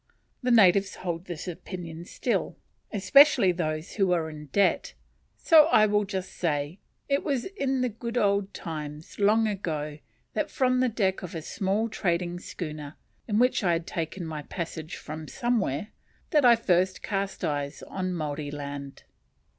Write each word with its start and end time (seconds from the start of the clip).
The 0.41 0.49
natives 0.49 0.95
hold 0.95 1.25
this 1.25 1.47
opinion 1.47 2.05
still, 2.05 2.57
especially 2.91 3.51
those 3.51 3.91
who 3.93 4.13
are 4.13 4.31
in 4.31 4.47
debt: 4.47 4.95
so 5.37 5.65
I 5.67 5.85
will 5.85 6.05
just 6.05 6.31
say, 6.33 6.79
it 7.07 7.23
was 7.23 7.45
in 7.45 7.81
the 7.81 7.89
good 7.89 8.17
old 8.17 8.51
times, 8.51 9.19
long 9.19 9.47
ago, 9.47 9.99
that 10.33 10.49
from 10.49 10.79
the 10.79 10.89
deck 10.89 11.21
of 11.21 11.35
a 11.35 11.43
small 11.43 11.87
trading 11.87 12.39
schooner, 12.39 12.95
in 13.27 13.37
which 13.37 13.63
I 13.63 13.73
had 13.73 13.85
taken 13.85 14.25
my 14.25 14.41
passage 14.41 14.95
from 14.95 15.27
somewhere, 15.27 15.89
that 16.31 16.45
I 16.45 16.55
first 16.55 17.03
cast 17.03 17.43
eyes 17.45 17.83
on 17.83 18.11
Maori 18.15 18.49
land. 18.49 19.03